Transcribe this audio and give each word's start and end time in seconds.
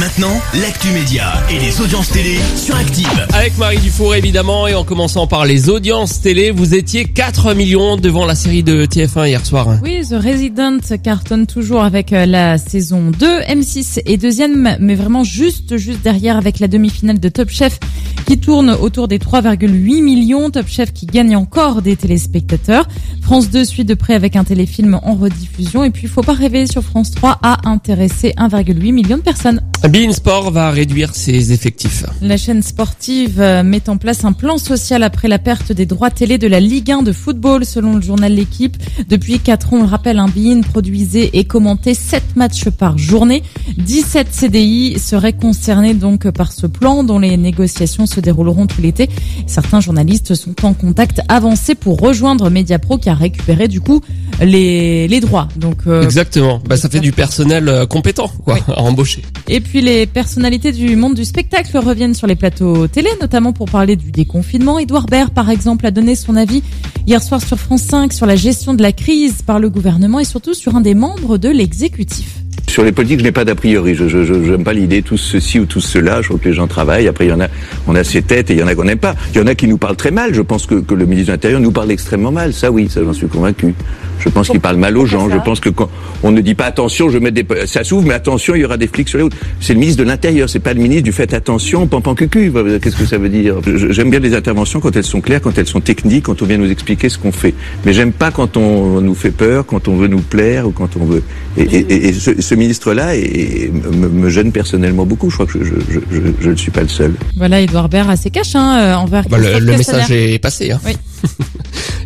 Maintenant, 0.00 0.40
l'actu 0.54 0.88
média 0.92 1.34
et 1.50 1.58
les 1.58 1.78
audiences 1.82 2.08
télé 2.08 2.38
sur 2.56 2.74
Active. 2.74 3.26
Avec 3.34 3.58
Marie 3.58 3.76
Dufour 3.76 4.14
évidemment 4.14 4.66
et 4.66 4.74
en 4.74 4.82
commençant 4.82 5.26
par 5.26 5.44
les 5.44 5.68
audiences 5.68 6.22
télé, 6.22 6.50
vous 6.50 6.74
étiez 6.74 7.04
4 7.04 7.52
millions 7.52 7.98
devant 7.98 8.24
la 8.24 8.34
série 8.34 8.62
de 8.62 8.86
TF1 8.86 9.28
hier 9.28 9.44
soir. 9.44 9.68
Oui, 9.82 10.00
The 10.08 10.14
Resident 10.14 10.78
cartonne 11.02 11.46
toujours 11.46 11.82
avec 11.82 12.14
euh, 12.14 12.24
la 12.24 12.56
saison 12.56 13.10
2. 13.10 13.40
M6 13.40 14.00
est 14.06 14.16
deuxième, 14.16 14.74
mais 14.80 14.94
vraiment 14.94 15.22
juste, 15.22 15.76
juste 15.76 16.00
derrière 16.02 16.38
avec 16.38 16.60
la 16.60 16.68
demi-finale 16.68 17.20
de 17.20 17.28
Top 17.28 17.50
Chef 17.50 17.78
qui 18.26 18.38
tourne 18.38 18.70
autour 18.70 19.06
des 19.06 19.18
3,8 19.18 20.02
millions. 20.02 20.48
Top 20.48 20.66
Chef 20.66 20.94
qui 20.94 21.04
gagne 21.04 21.36
encore 21.36 21.82
des 21.82 21.96
téléspectateurs. 21.96 22.88
France 23.20 23.50
2 23.50 23.66
suit 23.66 23.84
de 23.84 23.94
près 23.94 24.14
avec 24.14 24.34
un 24.36 24.44
téléfilm 24.44 24.98
en 25.02 25.14
rediffusion. 25.14 25.84
Et 25.84 25.90
puis, 25.90 26.06
faut 26.06 26.22
pas 26.22 26.32
rêver 26.32 26.66
sur 26.66 26.82
France 26.82 27.10
3 27.10 27.38
à 27.42 27.68
intéresser 27.68 28.32
1,8 28.38 28.92
million 28.92 29.18
de 29.18 29.22
personnes. 29.22 29.60
Bein 29.90 30.12
Sport 30.12 30.52
va 30.52 30.70
réduire 30.70 31.16
ses 31.16 31.52
effectifs. 31.52 32.04
La 32.22 32.36
chaîne 32.36 32.62
sportive 32.62 33.40
euh, 33.40 33.64
met 33.64 33.90
en 33.90 33.96
place 33.96 34.24
un 34.24 34.32
plan 34.32 34.56
social 34.56 35.02
après 35.02 35.26
la 35.26 35.40
perte 35.40 35.72
des 35.72 35.84
droits 35.84 36.10
télé 36.10 36.38
de 36.38 36.46
la 36.46 36.60
Ligue 36.60 36.92
1 36.92 37.02
de 37.02 37.10
football, 37.10 37.64
selon 37.64 37.96
le 37.96 38.00
journal 38.00 38.32
L'équipe. 38.32 38.76
Depuis 39.08 39.40
4 39.40 39.72
ans, 39.72 39.78
on 39.78 39.82
le 39.82 39.88
rappelle, 39.88 40.20
un 40.20 40.28
Bein 40.28 40.60
produisait 40.60 41.30
et 41.32 41.42
commentait 41.42 41.94
7 41.94 42.36
matchs 42.36 42.70
par 42.70 42.98
journée. 42.98 43.42
17 43.78 44.28
CDI 44.30 44.96
seraient 45.00 45.32
concernés 45.32 45.94
donc 45.94 46.30
par 46.30 46.52
ce 46.52 46.68
plan 46.68 47.02
dont 47.02 47.18
les 47.18 47.36
négociations 47.36 48.06
se 48.06 48.20
dérouleront 48.20 48.68
tout 48.68 48.80
l'été. 48.80 49.08
Certains 49.48 49.80
journalistes 49.80 50.36
sont 50.36 50.64
en 50.64 50.72
contact 50.72 51.20
avancé 51.26 51.74
pour 51.74 51.98
rejoindre 51.98 52.48
Mediapro 52.48 52.96
qui 52.96 53.10
a 53.10 53.14
récupéré 53.14 53.66
du 53.66 53.80
coup 53.80 54.02
les, 54.40 55.08
les 55.08 55.20
droits. 55.20 55.48
Donc 55.56 55.78
euh, 55.86 56.02
Exactement. 56.02 56.60
Bah 56.66 56.76
ça 56.76 56.88
fait 56.88 57.00
du 57.00 57.12
personnel 57.12 57.68
euh, 57.68 57.86
compétent 57.86 58.30
quoi 58.44 58.58
à 58.68 58.82
embaucher. 58.82 59.22
Et 59.48 59.60
puis 59.60 59.80
les 59.80 60.06
personnalités 60.06 60.72
du 60.72 60.96
monde 60.96 61.14
du 61.14 61.24
spectacle 61.24 61.76
reviennent 61.78 62.14
sur 62.14 62.26
les 62.26 62.36
plateaux 62.36 62.86
télé, 62.86 63.10
notamment 63.20 63.52
pour 63.52 63.66
parler 63.66 63.96
du 63.96 64.10
déconfinement. 64.10 64.78
Edouard 64.78 65.06
Baird, 65.06 65.30
par 65.30 65.50
exemple, 65.50 65.86
a 65.86 65.90
donné 65.90 66.14
son 66.14 66.36
avis 66.36 66.62
hier 67.06 67.22
soir 67.22 67.40
sur 67.42 67.58
France 67.58 67.82
5 67.82 68.12
sur 68.12 68.26
la 68.26 68.36
gestion 68.36 68.74
de 68.74 68.82
la 68.82 68.92
crise 68.92 69.42
par 69.42 69.58
le 69.58 69.70
gouvernement 69.70 70.20
et 70.20 70.24
surtout 70.24 70.54
sur 70.54 70.76
un 70.76 70.80
des 70.80 70.94
membres 70.94 71.38
de 71.38 71.48
l'exécutif. 71.48 72.40
Sur 72.68 72.84
les 72.84 72.92
politiques, 72.92 73.18
je 73.18 73.24
n'ai 73.24 73.32
pas 73.32 73.44
d'a 73.44 73.56
priori. 73.56 73.96
Je 73.96 74.06
je, 74.06 74.24
je, 74.24 74.44
j'aime 74.44 74.62
pas 74.62 74.72
l'idée 74.72 75.02
tous 75.02 75.16
ceci 75.16 75.58
ou 75.58 75.66
tous 75.66 75.80
cela. 75.80 76.22
Je 76.22 76.28
trouve 76.28 76.38
que 76.38 76.48
les 76.48 76.54
gens 76.54 76.68
travaillent. 76.68 77.08
Après, 77.08 77.26
il 77.26 77.30
y 77.30 77.32
en 77.32 77.40
a, 77.40 77.48
on 77.88 77.96
a 77.96 78.04
ses 78.04 78.22
têtes 78.22 78.48
et 78.50 78.54
il 78.54 78.60
y 78.60 78.62
en 78.62 78.68
a 78.68 78.76
qu'on 78.76 78.84
n'aime 78.84 78.98
pas. 78.98 79.16
Il 79.34 79.38
y 79.38 79.40
en 79.42 79.48
a 79.48 79.56
qui 79.56 79.66
nous 79.66 79.76
parlent 79.76 79.96
très 79.96 80.12
mal. 80.12 80.34
Je 80.34 80.40
pense 80.40 80.66
que, 80.66 80.76
que 80.76 80.94
le 80.94 81.04
ministre 81.04 81.28
de 81.28 81.32
l'Intérieur 81.32 81.60
nous 81.60 81.72
parle 81.72 81.90
extrêmement 81.90 82.30
mal. 82.30 82.52
Ça, 82.52 82.70
oui, 82.70 82.88
ça, 82.88 83.02
j'en 83.02 83.12
suis 83.12 83.26
convaincu. 83.26 83.74
Je 84.20 84.28
pense 84.28 84.48
qu'il 84.48 84.60
parle 84.60 84.76
mal 84.76 84.96
aux 84.96 85.06
gens. 85.06 85.28
Je 85.30 85.38
pense 85.38 85.60
que 85.60 85.68
quand 85.70 85.88
on 86.22 86.30
ne 86.30 86.40
dit 86.40 86.54
pas 86.54 86.66
attention, 86.66 87.08
je 87.10 87.18
mets 87.18 87.30
des, 87.30 87.44
ça 87.66 87.84
s'ouvre, 87.84 88.06
mais 88.06 88.14
attention, 88.14 88.54
il 88.54 88.60
y 88.60 88.64
aura 88.64 88.76
des 88.76 88.86
flics 88.86 89.08
sur 89.08 89.18
les 89.18 89.24
routes. 89.24 89.34
C'est 89.60 89.72
le 89.74 89.80
ministre 89.80 90.02
de 90.02 90.08
l'Intérieur. 90.08 90.48
C'est 90.48 90.58
pas 90.58 90.74
le 90.74 90.80
ministre 90.80 91.04
du 91.04 91.12
fait 91.12 91.32
attention, 91.34 91.86
pampan 91.86 92.14
cucu. 92.14 92.52
Qu'est-ce 92.82 92.96
que 92.96 93.06
ça 93.06 93.18
veut 93.18 93.28
dire? 93.28 93.56
J'aime 93.90 94.10
bien 94.10 94.20
les 94.20 94.34
interventions 94.34 94.80
quand 94.80 94.94
elles 94.96 95.04
sont 95.04 95.20
claires, 95.20 95.40
quand 95.40 95.56
elles 95.58 95.66
sont 95.66 95.80
techniques, 95.80 96.24
quand 96.24 96.40
on 96.42 96.46
vient 96.46 96.58
nous 96.58 96.70
expliquer 96.70 97.08
ce 97.08 97.18
qu'on 97.18 97.32
fait. 97.32 97.54
Mais 97.84 97.92
j'aime 97.92 98.12
pas 98.12 98.30
quand 98.30 98.56
on 98.56 99.00
nous 99.00 99.14
fait 99.14 99.30
peur, 99.30 99.64
quand 99.66 99.88
on 99.88 99.96
veut 99.96 100.08
nous 100.08 100.20
plaire 100.20 100.66
ou 100.66 100.70
quand 100.70 100.96
on 101.00 101.04
veut. 101.04 101.22
Et, 101.56 101.62
et- 101.62 101.78
et- 101.92 102.08
et 102.08 102.12
ce, 102.12 102.40
ce 102.40 102.54
ministre-là 102.54 103.14
me, 103.14 104.08
me 104.08 104.28
gêne 104.30 104.52
personnellement 104.52 105.06
beaucoup. 105.06 105.30
Je 105.30 105.34
crois 105.36 105.46
que 105.46 105.52
je, 105.52 105.64
je, 105.64 105.74
je, 105.90 106.00
je- 106.10 106.20
je 106.40 106.50
ne 106.50 106.56
suis 106.56 106.70
pas 106.70 106.82
le 106.82 106.88
seul. 106.88 107.14
Voilà, 107.36 107.60
Edouard 107.60 107.88
Baird 107.88 108.10
assez 108.10 108.30
cash 108.30 108.54
hein, 108.54 108.78
euh, 108.80 108.94
envers 108.94 109.28
Bah, 109.28 109.38
le, 109.38 109.58
le 109.58 109.76
message 109.76 110.10
est 110.10 110.38
passé. 110.38 110.70
Hein. 110.72 110.80
Oui. 110.84 110.92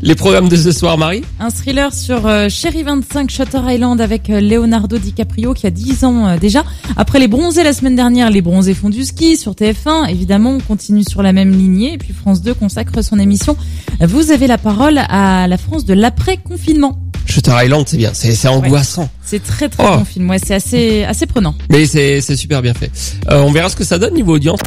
Les 0.06 0.14
programmes 0.14 0.48
de 0.50 0.56
ce 0.56 0.70
soir, 0.70 0.98
Marie. 0.98 1.22
Un 1.40 1.48
thriller 1.50 1.92
sur 1.94 2.26
euh, 2.26 2.48
Cherry 2.50 2.82
25 2.82 3.30
Shutter 3.30 3.58
Island 3.66 4.00
avec 4.02 4.28
euh, 4.28 4.38
Leonardo 4.40 4.98
DiCaprio 4.98 5.54
qui 5.54 5.66
a 5.66 5.70
10 5.70 6.04
ans 6.04 6.26
euh, 6.26 6.36
déjà. 6.36 6.62
Après 6.96 7.18
les 7.18 7.26
bronzés 7.26 7.64
la 7.64 7.72
semaine 7.72 7.96
dernière, 7.96 8.28
les 8.30 8.42
bronzés 8.42 8.74
font 8.74 8.90
du 8.90 9.04
ski 9.04 9.36
sur 9.38 9.52
TF1. 9.52 10.10
Évidemment, 10.10 10.50
on 10.50 10.60
continue 10.60 11.04
sur 11.04 11.22
la 11.22 11.32
même 11.32 11.50
lignée. 11.52 11.94
Et 11.94 11.98
puis 11.98 12.12
France 12.12 12.42
2 12.42 12.52
consacre 12.52 13.02
son 13.02 13.18
émission. 13.18 13.56
Vous 14.00 14.30
avez 14.30 14.46
la 14.46 14.58
parole 14.58 14.98
à 15.08 15.46
la 15.48 15.56
France 15.56 15.86
de 15.86 15.94
l'après-confinement. 15.94 16.98
Shutter 17.26 17.52
Island, 17.64 17.84
c'est 17.88 17.96
bien. 17.96 18.10
C'est 18.12 18.34
c'est 18.34 18.48
angoissant. 18.48 19.08
C'est 19.24 19.42
très 19.42 19.70
très 19.70 19.84
Oh. 19.86 19.98
bon 19.98 20.04
film. 20.04 20.28
Ouais, 20.28 20.36
c'est 20.44 20.54
assez 20.54 21.04
assez 21.04 21.24
prenant. 21.24 21.54
Mais 21.70 21.86
c'est 21.86 22.20
c'est 22.20 22.36
super 22.36 22.60
bien 22.60 22.74
fait. 22.74 22.90
Euh, 23.30 23.40
on 23.40 23.50
verra 23.52 23.70
ce 23.70 23.76
que 23.76 23.84
ça 23.84 23.98
donne 23.98 24.12
niveau 24.12 24.34
audience. 24.34 24.60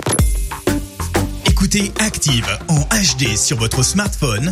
Écoutez 1.47 1.91
Active 1.99 2.45
en 2.67 2.79
HD 2.81 3.35
sur 3.37 3.57
votre 3.57 3.83
smartphone, 3.83 4.51